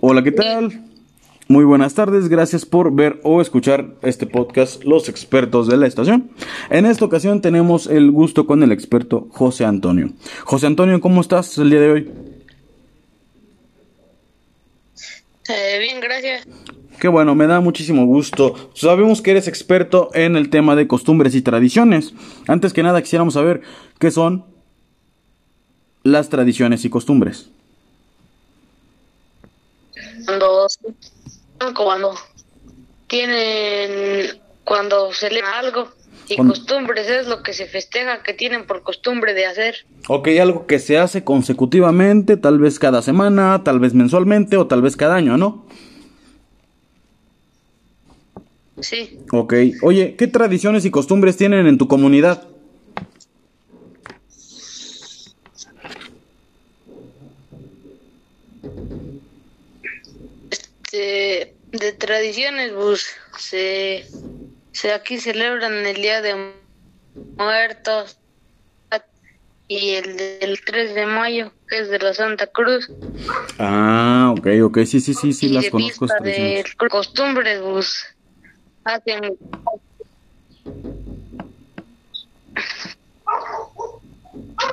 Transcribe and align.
Hola, 0.00 0.22
¿qué 0.22 0.32
tal? 0.32 0.84
Muy 1.48 1.64
buenas 1.64 1.94
tardes, 1.94 2.28
gracias 2.28 2.66
por 2.66 2.94
ver 2.94 3.20
o 3.22 3.40
escuchar 3.40 3.94
este 4.02 4.26
podcast 4.26 4.84
Los 4.84 5.08
expertos 5.08 5.68
de 5.68 5.76
la 5.76 5.86
estación. 5.86 6.30
En 6.70 6.86
esta 6.86 7.04
ocasión 7.04 7.40
tenemos 7.40 7.86
el 7.86 8.10
gusto 8.10 8.46
con 8.46 8.62
el 8.62 8.72
experto 8.72 9.28
José 9.30 9.64
Antonio. 9.64 10.10
José 10.44 10.66
Antonio, 10.66 11.00
¿cómo 11.00 11.20
estás 11.20 11.56
el 11.58 11.70
día 11.70 11.80
de 11.80 11.90
hoy? 11.90 12.10
Eh, 15.48 15.78
bien, 15.80 16.00
gracias. 16.00 16.46
Qué 17.02 17.08
bueno, 17.08 17.34
me 17.34 17.48
da 17.48 17.58
muchísimo 17.58 18.06
gusto. 18.06 18.54
Sabemos 18.74 19.22
que 19.22 19.32
eres 19.32 19.48
experto 19.48 20.10
en 20.14 20.36
el 20.36 20.50
tema 20.50 20.76
de 20.76 20.86
costumbres 20.86 21.34
y 21.34 21.42
tradiciones. 21.42 22.14
Antes 22.46 22.72
que 22.72 22.84
nada 22.84 23.02
quisiéramos 23.02 23.34
saber 23.34 23.62
qué 23.98 24.12
son 24.12 24.44
las 26.04 26.28
tradiciones 26.28 26.84
y 26.84 26.90
costumbres. 26.90 27.48
Cuando, 30.26 30.68
cuando 31.74 32.14
tienen, 33.08 34.38
cuando 34.62 35.12
celebran 35.12 35.54
algo 35.54 35.88
y 36.28 36.36
Cuando- 36.36 36.54
costumbres 36.54 37.10
es 37.10 37.26
lo 37.26 37.42
que 37.42 37.52
se 37.52 37.66
festeja 37.66 38.22
que 38.22 38.32
tienen 38.32 38.64
por 38.64 38.84
costumbre 38.84 39.34
de 39.34 39.46
hacer. 39.46 39.74
Ok, 40.06 40.28
algo 40.40 40.68
que 40.68 40.78
se 40.78 40.98
hace 40.98 41.24
consecutivamente, 41.24 42.36
tal 42.36 42.60
vez 42.60 42.78
cada 42.78 43.02
semana, 43.02 43.62
tal 43.64 43.80
vez 43.80 43.92
mensualmente 43.92 44.56
o 44.56 44.68
tal 44.68 44.82
vez 44.82 44.96
cada 44.96 45.16
año, 45.16 45.36
¿no? 45.36 45.66
Sí, 48.80 49.18
Ok, 49.30 49.54
oye, 49.82 50.16
¿qué 50.16 50.26
tradiciones 50.26 50.84
y 50.84 50.90
costumbres 50.90 51.36
tienen 51.36 51.66
en 51.66 51.78
tu 51.78 51.88
comunidad? 51.88 52.48
este, 60.92 61.56
de 61.72 61.92
tradiciones, 61.92 62.72
pues 62.72 63.06
se, 63.38 64.04
se 64.72 64.92
aquí 64.92 65.18
celebran 65.18 65.74
el 65.86 65.96
Día 65.96 66.20
de 66.20 66.52
Muertos 67.38 68.18
y 69.68 69.94
el 69.94 70.16
del 70.16 70.60
3 70.64 70.94
de 70.94 71.06
mayo, 71.06 71.52
que 71.66 71.78
es 71.78 71.88
de 71.88 71.98
la 71.98 72.12
Santa 72.12 72.46
Cruz. 72.46 72.90
Ah, 73.58 74.34
ok, 74.36 74.46
ok, 74.64 74.78
sí, 74.84 75.00
sí, 75.00 75.14
sí, 75.14 75.32
sí, 75.32 75.46
y 75.46 75.48
las 75.50 75.64
de 75.64 75.70
conozco. 75.70 76.06
de 76.06 76.64
costumbres, 76.90 77.60
pues 77.62 78.04
hacen 78.84 79.38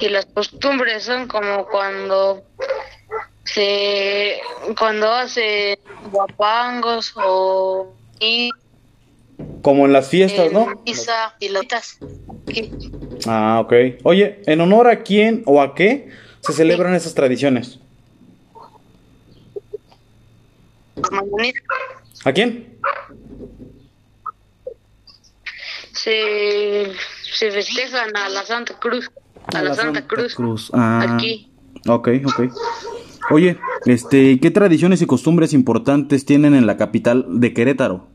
y 0.00 0.08
las 0.08 0.26
costumbres 0.26 1.04
son 1.04 1.28
como 1.28 1.66
cuando 1.66 2.42
se 3.44 4.40
cuando 4.78 5.10
hace 5.12 5.78
guapangos 6.10 7.12
o 7.16 7.94
y 8.18 8.50
Como 9.62 9.86
en 9.86 9.92
las 9.92 10.08
fiestas, 10.08 10.52
¿no? 10.52 10.66
misa 10.84 11.34
y 11.38 11.48
lotas 11.48 11.98
Ah, 13.26 13.60
ok. 13.64 13.72
Oye, 14.02 14.42
¿en 14.46 14.60
honor 14.60 14.88
a 14.88 15.02
quién 15.02 15.42
o 15.46 15.62
a 15.62 15.74
qué 15.74 16.10
se 16.40 16.52
celebran 16.52 16.94
esas 16.94 17.14
tradiciones? 17.14 17.78
¿A 22.24 22.32
quién? 22.32 22.78
Se 26.02 26.92
se 27.32 27.50
festejan 27.50 28.16
a 28.16 28.28
la 28.28 28.44
Santa 28.44 28.78
Cruz 28.78 29.10
a, 29.52 29.62
la, 29.62 29.74
Santa, 29.74 30.06
Cruz, 30.06 30.70
Ah, 30.72 31.14
aquí 31.16 31.50
Ok, 31.88 32.08
ok. 32.24 32.40
Oye, 33.30 33.58
este, 33.86 34.38
¿qué 34.40 34.50
tradiciones 34.50 35.02
y 35.02 35.06
costumbres 35.06 35.52
importantes 35.52 36.24
tienen 36.24 36.54
en 36.54 36.66
la 36.66 36.76
capital 36.76 37.24
de 37.40 37.52
Querétaro? 37.52 38.06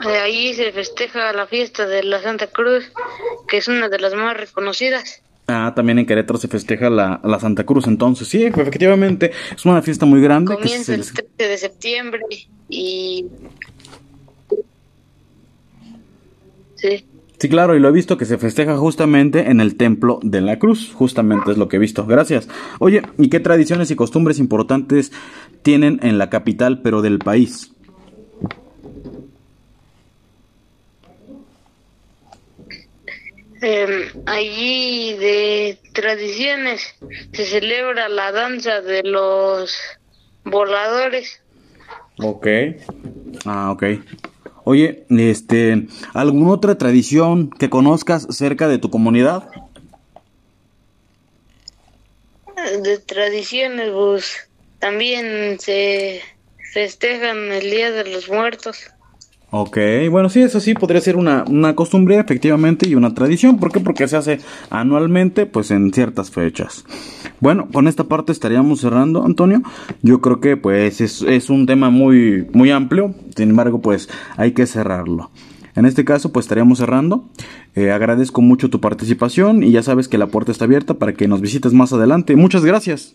Ahí 0.00 0.52
se 0.54 0.72
festeja 0.72 1.32
la 1.32 1.46
fiesta 1.46 1.86
de 1.86 2.02
la 2.02 2.20
Santa 2.20 2.48
Cruz, 2.48 2.90
que 3.48 3.58
es 3.58 3.68
una 3.68 3.88
de 3.88 3.98
las 3.98 4.14
más 4.14 4.36
reconocidas. 4.36 5.22
Ah, 5.48 5.72
también 5.76 5.98
en 6.00 6.06
Querétaro 6.06 6.38
se 6.38 6.48
festeja 6.48 6.90
la, 6.90 7.20
la 7.22 7.38
Santa 7.38 7.64
Cruz, 7.64 7.86
entonces 7.86 8.26
sí, 8.28 8.44
efectivamente, 8.44 9.30
es 9.54 9.64
una 9.64 9.80
fiesta 9.82 10.04
muy 10.04 10.20
grande. 10.20 10.50
que 10.56 10.62
Comienza 10.62 10.86
se- 10.86 10.94
el 10.94 11.04
13 11.36 11.48
de 11.50 11.58
septiembre 11.58 12.22
y... 12.68 13.26
Sí, 16.86 17.04
Sí, 17.38 17.50
claro, 17.50 17.76
y 17.76 17.80
lo 17.80 17.88
he 17.88 17.92
visto 17.92 18.16
que 18.16 18.24
se 18.24 18.38
festeja 18.38 18.78
justamente 18.78 19.50
en 19.50 19.60
el 19.60 19.76
Templo 19.76 20.20
de 20.22 20.40
la 20.40 20.58
Cruz, 20.58 20.90
justamente 20.94 21.50
es 21.50 21.58
lo 21.58 21.68
que 21.68 21.76
he 21.76 21.78
visto, 21.78 22.06
gracias. 22.06 22.48
Oye, 22.78 23.02
¿y 23.18 23.28
qué 23.28 23.40
tradiciones 23.40 23.90
y 23.90 23.96
costumbres 23.96 24.38
importantes 24.38 25.12
tienen 25.62 26.00
en 26.02 26.16
la 26.16 26.30
capital, 26.30 26.80
pero 26.80 27.02
del 27.02 27.18
país? 27.18 27.72
eh, 33.60 34.08
allí 34.26 35.14
de 35.14 35.78
tradiciones 35.92 36.94
se 37.32 37.44
celebra 37.44 38.08
la 38.08 38.32
danza 38.32 38.80
de 38.80 39.02
los 39.02 39.76
voladores. 40.44 41.42
Ok. 42.18 42.46
Ah, 43.44 43.72
ok. 43.72 43.84
Oye, 44.68 45.06
este, 45.10 45.86
¿alguna 46.12 46.50
otra 46.50 46.76
tradición 46.76 47.50
que 47.50 47.70
conozcas 47.70 48.26
cerca 48.30 48.66
de 48.66 48.78
tu 48.78 48.90
comunidad? 48.90 49.48
De 52.82 52.98
tradiciones, 52.98 53.92
pues 53.92 54.48
también 54.80 55.60
se 55.60 56.20
festejan 56.72 57.52
el 57.52 57.70
Día 57.70 57.92
de 57.92 58.10
los 58.10 58.28
Muertos. 58.28 58.90
Ok, 59.50 59.78
bueno, 60.10 60.28
sí, 60.28 60.42
eso 60.42 60.58
sí 60.58 60.74
podría 60.74 61.00
ser 61.00 61.16
una, 61.16 61.44
una 61.48 61.76
costumbre, 61.76 62.18
efectivamente, 62.18 62.88
y 62.88 62.96
una 62.96 63.14
tradición. 63.14 63.58
¿Por 63.58 63.70
qué? 63.70 63.78
Porque 63.78 64.08
se 64.08 64.16
hace 64.16 64.40
anualmente, 64.70 65.46
pues 65.46 65.70
en 65.70 65.92
ciertas 65.92 66.32
fechas. 66.32 66.84
Bueno, 67.40 67.68
con 67.72 67.86
esta 67.86 68.04
parte 68.04 68.32
estaríamos 68.32 68.80
cerrando, 68.80 69.24
Antonio. 69.24 69.62
Yo 70.02 70.20
creo 70.20 70.40
que, 70.40 70.56
pues, 70.56 71.00
es, 71.00 71.22
es 71.22 71.48
un 71.48 71.66
tema 71.66 71.90
muy, 71.90 72.48
muy 72.52 72.72
amplio. 72.72 73.14
Sin 73.36 73.50
embargo, 73.50 73.80
pues, 73.80 74.08
hay 74.36 74.50
que 74.50 74.66
cerrarlo. 74.66 75.30
En 75.76 75.86
este 75.86 76.04
caso, 76.04 76.32
pues, 76.32 76.46
estaríamos 76.46 76.78
cerrando. 76.78 77.28
Eh, 77.76 77.92
agradezco 77.92 78.42
mucho 78.42 78.68
tu 78.68 78.80
participación 78.80 79.62
y 79.62 79.70
ya 79.70 79.84
sabes 79.84 80.08
que 80.08 80.18
la 80.18 80.26
puerta 80.26 80.50
está 80.50 80.64
abierta 80.64 80.94
para 80.94 81.12
que 81.12 81.28
nos 81.28 81.40
visites 81.40 81.72
más 81.72 81.92
adelante. 81.92 82.34
Muchas 82.34 82.64
gracias. 82.64 83.14